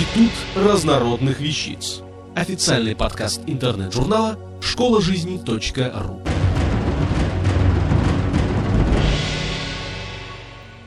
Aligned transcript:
Институт 0.00 0.32
разнородных 0.56 1.40
вещиц. 1.40 2.00
Официальный 2.34 2.96
подкаст 2.96 3.42
интернет-журнала 3.46 4.38
школа 4.62 5.02
жизни.ру. 5.02 6.22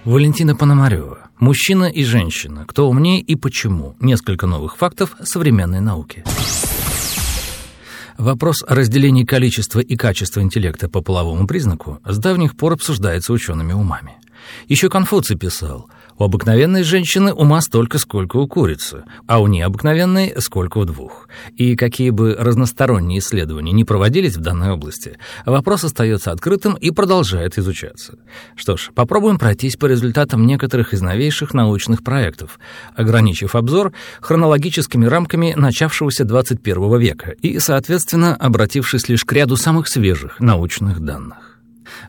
Валентина 0.03 0.55
Пономарева. 0.55 1.29
Мужчина 1.37 1.85
и 1.85 2.03
женщина. 2.03 2.65
Кто 2.65 2.89
умнее 2.89 3.21
и 3.21 3.35
почему? 3.35 3.95
Несколько 3.99 4.47
новых 4.47 4.77
фактов 4.77 5.15
современной 5.21 5.79
науки. 5.79 6.23
Вопрос 8.17 8.63
о 8.67 8.73
разделении 8.73 9.25
количества 9.25 9.79
и 9.79 9.95
качества 9.95 10.41
интеллекта 10.41 10.89
по 10.89 11.01
половому 11.01 11.45
признаку 11.45 11.99
с 12.03 12.17
давних 12.17 12.57
пор 12.57 12.73
обсуждается 12.73 13.31
учеными 13.31 13.73
умами. 13.73 14.13
Еще 14.67 14.89
Конфуций 14.89 15.37
писал– 15.37 15.87
у 16.17 16.23
обыкновенной 16.23 16.83
женщины 16.83 17.33
ума 17.33 17.61
столько, 17.61 17.97
сколько 17.97 18.37
у 18.37 18.47
курицы, 18.47 19.03
а 19.27 19.41
у 19.41 19.47
необыкновенной– 19.47 20.33
сколько 20.37 20.77
у 20.79 20.85
двух. 20.85 21.27
И 21.55 21.75
какие 21.75 22.09
бы 22.09 22.35
разносторонние 22.37 23.19
исследования 23.19 23.71
не 23.71 23.83
проводились 23.83 24.35
в 24.35 24.41
данной 24.41 24.71
области, 24.71 25.17
вопрос 25.45 25.83
остается 25.83 26.31
открытым 26.31 26.75
и 26.75 26.91
продолжает 26.91 27.57
изучаться. 27.57 28.17
Что 28.55 28.77
ж, 28.77 28.91
попробуем 28.93 29.39
пройтись 29.39 29.75
по 29.75 29.85
результатам 29.85 30.45
некоторых 30.45 30.93
из 30.93 31.01
новейших 31.01 31.53
научных 31.53 32.03
проектов, 32.03 32.59
ограничив 32.95 33.55
обзор 33.55 33.93
хронологическими 34.21 35.05
рамками 35.05 35.53
начавшегося 35.55 36.25
21 36.25 36.99
века 36.99 37.31
и, 37.41 37.59
соответственно, 37.59 38.35
обратившись 38.35 39.09
лишь 39.09 39.25
к 39.25 39.33
ряду 39.33 39.57
самых 39.57 39.87
свежих 39.87 40.39
научных 40.39 40.99
данных. 40.99 41.52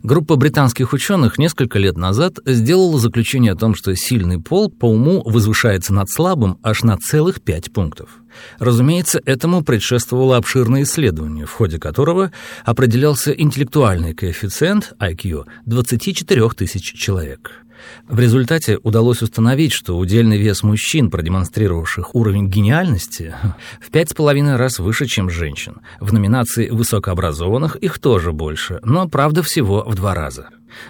Группа 0.05 0.37
британских 0.37 0.93
ученых 0.93 1.39
несколько 1.39 1.79
лет 1.79 1.97
назад 1.97 2.35
сделала 2.45 2.99
заключение 2.99 3.53
о 3.53 3.57
том, 3.57 3.75
что 3.75 3.97
сильный 3.97 4.39
пол 4.39 4.71
по 4.71 4.85
уму 4.85 5.23
возвышается 5.25 5.95
над 5.95 6.11
слабым 6.11 6.59
аж 6.62 6.83
на 6.83 6.99
целых 6.99 7.41
пять 7.41 7.73
пунктов. 7.73 8.11
Разумеется, 8.59 9.23
этому 9.25 9.65
предшествовало 9.65 10.37
обширное 10.37 10.83
исследование, 10.83 11.47
в 11.47 11.53
ходе 11.53 11.78
которого 11.78 12.33
определялся 12.67 13.33
интеллектуальный 13.33 14.12
коэффициент 14.12 14.93
IQ 15.01 15.47
24 15.65 16.50
тысяч 16.50 16.93
человек. 16.93 17.64
В 18.08 18.19
результате 18.19 18.78
удалось 18.83 19.22
установить, 19.22 19.72
что 19.72 19.97
удельный 19.97 20.39
вес 20.39 20.62
мужчин, 20.62 21.11
продемонстрировавших 21.11 22.14
уровень 22.14 22.48
гениальности, 22.48 23.34
в 23.81 23.91
пять 23.91 24.11
с 24.11 24.14
половиной 24.14 24.56
раз 24.56 24.78
выше, 24.78 25.06
чем 25.06 25.31
женщин. 25.31 25.81
В 26.00 26.12
номинации 26.12 26.70
высокообразованных 26.70 27.77
их 27.77 27.98
тоже 27.98 28.33
больше, 28.33 28.81
но, 28.83 29.08
правда, 29.08 29.42
всего 29.42 29.84
в 29.86 29.94
два 29.94 30.14
раза. 30.14 30.48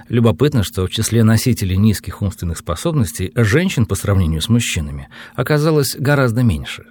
Любопытно, 0.08 0.62
что 0.62 0.86
в 0.86 0.91
числе 0.91 1.24
носителей 1.24 1.76
низких 1.76 2.22
умственных 2.22 2.58
способностей 2.58 3.32
женщин 3.34 3.86
по 3.86 3.94
сравнению 3.94 4.41
с 4.41 4.48
мужчинами 4.48 5.08
оказалось 5.34 5.96
гораздо 5.98 6.42
меньше. 6.42 6.84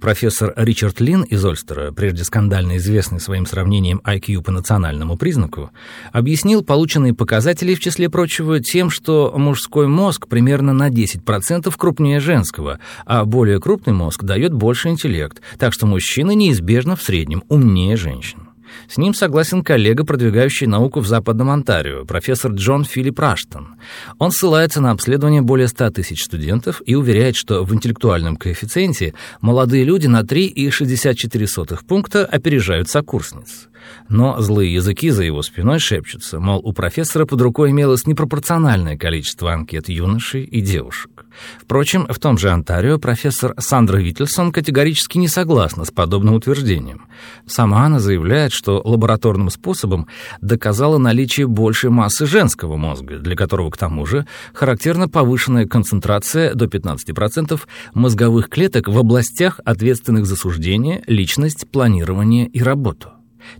Профессор 0.00 0.52
Ричард 0.56 1.00
Лин 1.00 1.22
из 1.22 1.44
Ольстера, 1.44 1.92
прежде 1.92 2.24
скандально 2.24 2.76
известный 2.76 3.20
своим 3.20 3.46
сравнением 3.46 4.00
IQ 4.04 4.42
по 4.42 4.52
национальному 4.52 5.16
признаку, 5.16 5.70
объяснил 6.12 6.62
полученные 6.62 7.14
показатели, 7.14 7.74
в 7.74 7.80
числе 7.80 8.08
прочего, 8.08 8.60
тем, 8.60 8.90
что 8.90 9.32
мужской 9.36 9.86
мозг 9.86 10.28
примерно 10.28 10.72
на 10.72 10.88
10% 10.88 11.72
крупнее 11.76 12.20
женского, 12.20 12.78
а 13.06 13.24
более 13.24 13.60
крупный 13.60 13.92
мозг 13.92 14.24
дает 14.24 14.52
больше 14.52 14.88
интеллект, 14.88 15.40
так 15.58 15.72
что 15.72 15.86
мужчины 15.86 16.34
неизбежно 16.34 16.96
в 16.96 17.02
среднем 17.02 17.42
умнее 17.48 17.96
женщин. 17.96 18.47
С 18.88 18.96
ним 18.96 19.14
согласен 19.14 19.62
коллега, 19.62 20.04
продвигающий 20.04 20.66
науку 20.66 21.00
в 21.00 21.06
Западном 21.06 21.50
Онтарио, 21.50 22.04
профессор 22.04 22.52
Джон 22.52 22.84
Филипп 22.84 23.18
Раштон. 23.18 23.76
Он 24.18 24.30
ссылается 24.30 24.80
на 24.80 24.90
обследование 24.90 25.42
более 25.42 25.68
100 25.68 25.90
тысяч 25.90 26.24
студентов 26.24 26.82
и 26.84 26.94
уверяет, 26.94 27.36
что 27.36 27.64
в 27.64 27.74
интеллектуальном 27.74 28.36
коэффициенте 28.36 29.14
молодые 29.40 29.84
люди 29.84 30.06
на 30.06 30.22
3,64 30.22 31.78
пункта 31.86 32.24
опережают 32.24 32.88
сокурсниц. 32.88 33.68
Но 34.08 34.40
злые 34.40 34.72
языки 34.72 35.10
за 35.10 35.22
его 35.22 35.42
спиной 35.42 35.78
шепчутся, 35.78 36.40
мол, 36.40 36.60
у 36.64 36.72
профессора 36.72 37.26
под 37.26 37.40
рукой 37.40 37.70
имелось 37.70 38.06
непропорциональное 38.06 38.96
количество 38.96 39.52
анкет 39.52 39.88
юношей 39.88 40.44
и 40.44 40.60
девушек. 40.60 41.26
Впрочем, 41.60 42.06
в 42.08 42.18
том 42.18 42.38
же 42.38 42.50
Онтарио 42.50 42.98
профессор 42.98 43.54
Сандра 43.58 43.98
Виттельсон 43.98 44.52
категорически 44.52 45.18
не 45.18 45.28
согласна 45.28 45.84
с 45.84 45.90
подобным 45.90 46.34
утверждением. 46.34 47.06
Сама 47.46 47.84
она 47.84 48.00
заявляет, 48.00 48.52
что 48.52 48.80
лабораторным 48.84 49.50
способом 49.50 50.08
доказала 50.40 50.98
наличие 50.98 51.46
большей 51.46 51.90
массы 51.90 52.26
женского 52.26 52.76
мозга, 52.76 53.18
для 53.18 53.36
которого, 53.36 53.70
к 53.70 53.76
тому 53.76 54.06
же, 54.06 54.26
характерна 54.52 55.08
повышенная 55.08 55.66
концентрация 55.66 56.54
до 56.54 56.66
15% 56.66 57.60
мозговых 57.94 58.48
клеток 58.48 58.88
в 58.88 58.98
областях, 58.98 59.60
ответственных 59.64 60.26
за 60.26 60.36
суждение, 60.36 61.02
личность, 61.06 61.68
планирование 61.70 62.46
и 62.46 62.62
работу. 62.62 63.10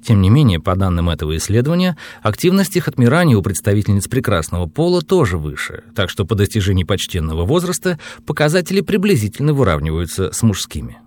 Тем 0.03 0.21
не 0.21 0.31
менее, 0.31 0.61
по 0.61 0.77
данным 0.77 1.11
этого 1.11 1.37
исследования, 1.37 1.97
активность 2.23 2.77
их 2.77 2.89
отмирания 2.89 3.37
у 3.37 3.43
представительниц 3.43 4.09
прекрасного 4.09 4.67
пола 4.67 5.03
тоже 5.03 5.39
выше, 5.39 5.85
так 5.95 6.11
что 6.11 6.25
по 6.25 6.35
достижении 6.35 6.85
почтенного 6.85 7.45
возраста 7.45 7.99
показатели 8.27 8.81
приблизительно 8.81 9.53
выравниваются 9.53 10.33
с 10.33 10.43
мужскими. 10.43 10.99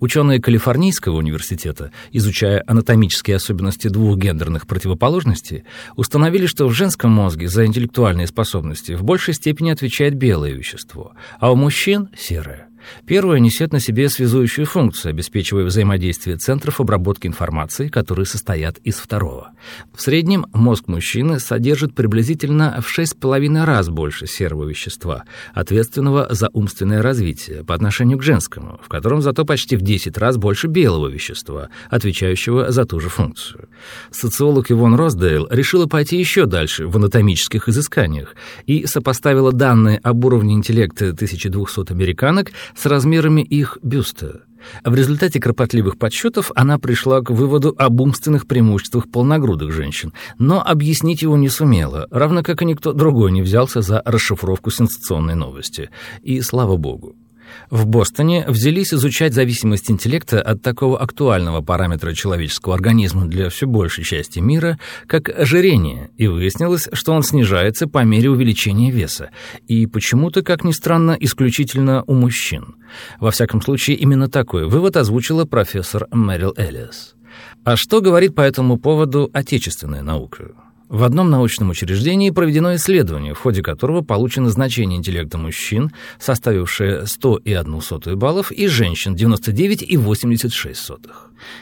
Ученые 0.00 0.40
Калифорнийского 0.40 1.16
университета, 1.16 1.92
изучая 2.12 2.62
анатомические 2.66 3.36
особенности 3.36 3.88
двух 3.88 4.16
гендерных 4.16 4.66
противоположностей, 4.66 5.64
установили, 5.96 6.46
что 6.46 6.66
в 6.66 6.72
женском 6.72 7.10
мозге 7.10 7.48
за 7.48 7.66
интеллектуальные 7.66 8.26
способности 8.26 8.92
в 8.92 9.02
большей 9.02 9.34
степени 9.34 9.70
отвечает 9.70 10.14
белое 10.14 10.52
вещество, 10.52 11.12
а 11.38 11.52
у 11.52 11.56
мужчин— 11.56 12.08
серое. 12.16 12.68
Первое 13.06 13.38
несет 13.38 13.72
на 13.72 13.80
себе 13.80 14.08
связующую 14.08 14.66
функцию, 14.66 15.10
обеспечивая 15.10 15.64
взаимодействие 15.64 16.36
центров 16.36 16.80
обработки 16.80 17.26
информации, 17.26 17.88
которые 17.88 18.26
состоят 18.26 18.78
из 18.78 18.96
второго. 18.96 19.52
В 19.94 20.00
среднем 20.00 20.46
мозг 20.52 20.88
мужчины 20.88 21.38
содержит 21.40 21.94
приблизительно 21.94 22.80
в 22.80 22.98
6,5 22.98 23.64
раз 23.64 23.88
больше 23.88 24.26
серого 24.26 24.64
вещества, 24.64 25.24
ответственного 25.54 26.28
за 26.30 26.48
умственное 26.52 27.02
развитие, 27.02 27.64
по 27.64 27.74
отношению 27.74 28.18
к 28.18 28.22
женскому, 28.22 28.80
в 28.82 28.88
котором 28.88 29.22
зато 29.22 29.44
почти 29.44 29.76
в 29.76 29.82
10 29.82 30.16
раз 30.18 30.36
больше 30.36 30.66
белого 30.66 31.08
вещества, 31.08 31.68
отвечающего 31.90 32.70
за 32.70 32.84
ту 32.84 33.00
же 33.00 33.08
функцию. 33.08 33.68
Социолог 34.10 34.70
Ивон 34.70 34.94
Росдейл 34.94 35.46
решила 35.50 35.86
пойти 35.86 36.18
еще 36.18 36.46
дальше 36.46 36.86
в 36.86 36.96
анатомических 36.96 37.68
изысканиях 37.68 38.34
и 38.66 38.86
сопоставила 38.86 39.52
данные 39.52 39.98
об 39.98 40.24
уровне 40.24 40.54
интеллекта 40.54 41.10
1200 41.10 41.92
американок 41.92 42.52
с 42.76 42.86
размерами 42.86 43.40
их 43.40 43.78
бюста. 43.82 44.42
В 44.84 44.94
результате 44.94 45.40
кропотливых 45.40 45.98
подсчетов 45.98 46.50
она 46.54 46.78
пришла 46.78 47.20
к 47.20 47.30
выводу 47.30 47.74
об 47.78 48.00
умственных 48.00 48.46
преимуществах 48.46 49.10
полногрудых 49.10 49.72
женщин, 49.72 50.12
но 50.38 50.62
объяснить 50.62 51.22
его 51.22 51.36
не 51.36 51.48
сумела, 51.48 52.06
равно 52.10 52.42
как 52.42 52.62
и 52.62 52.64
никто 52.64 52.92
другой 52.92 53.32
не 53.32 53.42
взялся 53.42 53.80
за 53.80 54.02
расшифровку 54.04 54.70
сенсационной 54.70 55.34
новости. 55.34 55.90
И 56.22 56.40
слава 56.40 56.76
богу. 56.76 57.16
В 57.70 57.86
Бостоне 57.86 58.44
взялись 58.46 58.92
изучать 58.94 59.34
зависимость 59.34 59.90
интеллекта 59.90 60.40
от 60.40 60.62
такого 60.62 60.98
актуального 61.00 61.62
параметра 61.62 62.12
человеческого 62.12 62.74
организма 62.74 63.26
для 63.26 63.48
все 63.48 63.66
большей 63.66 64.04
части 64.04 64.38
мира, 64.38 64.78
как 65.06 65.28
ожирение, 65.28 66.10
и 66.16 66.26
выяснилось, 66.26 66.88
что 66.92 67.12
он 67.12 67.22
снижается 67.22 67.86
по 67.86 68.04
мере 68.04 68.30
увеличения 68.30 68.90
веса, 68.90 69.30
и 69.66 69.86
почему-то, 69.86 70.42
как 70.42 70.64
ни 70.64 70.72
странно, 70.72 71.16
исключительно 71.18 72.04
у 72.06 72.14
мужчин. 72.14 72.76
Во 73.20 73.30
всяком 73.30 73.60
случае, 73.62 73.96
именно 73.96 74.28
такой 74.28 74.66
вывод 74.68 74.96
озвучила 74.96 75.44
профессор 75.44 76.06
Мэрил 76.10 76.54
Эллиас. 76.56 77.14
А 77.64 77.76
что 77.76 78.00
говорит 78.00 78.34
по 78.34 78.40
этому 78.40 78.78
поводу 78.78 79.28
отечественная 79.32 80.02
наука? 80.02 80.52
В 80.88 81.02
одном 81.02 81.30
научном 81.30 81.70
учреждении 81.70 82.30
проведено 82.30 82.76
исследование, 82.76 83.34
в 83.34 83.40
ходе 83.40 83.60
которого 83.60 84.02
получено 84.02 84.50
значение 84.50 84.98
интеллекта 84.98 85.36
мужчин, 85.36 85.90
составившее 86.20 87.06
100,1 87.06 88.14
баллов, 88.14 88.52
и 88.52 88.68
женщин 88.68 89.16
99,86. 89.16 91.00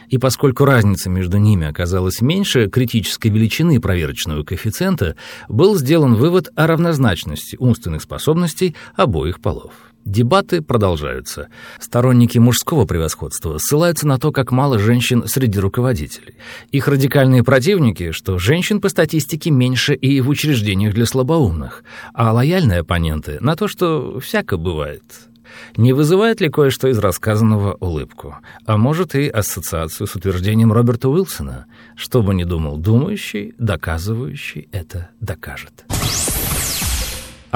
И 0.09 0.19
поскольку 0.19 0.65
разница 0.65 1.09
между 1.09 1.39
ними 1.39 1.65
оказалась 1.65 2.21
меньше 2.21 2.69
критической 2.69 3.31
величины 3.31 3.81
проверочного 3.81 4.43
коэффициента, 4.43 5.15
был 5.49 5.75
сделан 5.75 6.13
вывод 6.13 6.49
о 6.55 6.67
равнозначности 6.67 7.55
умственных 7.59 8.03
способностей 8.03 8.75
обоих 8.95 9.41
полов. 9.41 9.73
Дебаты 10.05 10.61
продолжаются. 10.61 11.47
Сторонники 11.79 12.37
мужского 12.37 12.85
превосходства 12.85 13.57
ссылаются 13.57 14.07
на 14.07 14.19
то, 14.19 14.31
как 14.31 14.51
мало 14.51 14.77
женщин 14.77 15.23
среди 15.25 15.59
руководителей. 15.59 16.35
Их 16.71 16.87
радикальные 16.87 17.43
противники, 17.43 18.11
что 18.11 18.37
женщин 18.37 18.79
по 18.81 18.89
статистике 18.89 19.49
меньше 19.49 19.95
и 19.95 20.21
в 20.21 20.29
учреждениях 20.29 20.93
для 20.93 21.07
слабоумных, 21.07 21.83
а 22.13 22.31
лояльные 22.33 22.81
оппоненты 22.81 23.39
на 23.41 23.55
то, 23.55 23.67
что 23.67 24.19
всяко 24.19 24.57
бывает. 24.57 25.03
Не 25.75 25.93
вызывает 25.93 26.39
ли 26.39 26.49
кое-что 26.49 26.87
из 26.87 26.99
рассказанного 26.99 27.73
улыбку? 27.79 28.35
А 28.65 28.77
может 28.77 29.15
и 29.15 29.27
ассоциацию 29.27 30.05
с 30.05 30.15
утверждением 30.15 30.71
Роберта 30.71 31.09
Уилсона? 31.09 31.65
Что 31.95 32.21
бы 32.21 32.35
ни 32.35 32.43
думал 32.43 32.77
думающий, 32.77 33.55
доказывающий 33.57 34.67
это 34.71 35.09
докажет. 35.19 35.85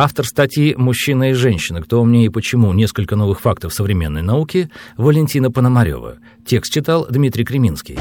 Автор 0.01 0.25
статьи 0.25 0.75
«Мужчина 0.77 1.31
и 1.31 1.33
женщина. 1.33 1.81
Кто 1.81 1.99
умнее 1.99 2.27
и 2.27 2.29
почему. 2.29 2.71
Несколько 2.71 3.17
новых 3.17 3.41
фактов 3.41 3.73
современной 3.73 4.21
науки» 4.21 4.69
Валентина 4.95 5.51
Пономарева. 5.51 6.19
Текст 6.45 6.71
читал 6.71 7.05
Дмитрий 7.09 7.43
Креминский. 7.43 7.99